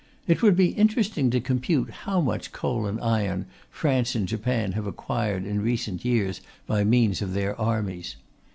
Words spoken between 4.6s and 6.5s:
have acquired in recent years